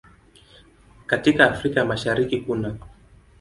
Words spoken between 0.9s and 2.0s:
Katika Afrika ya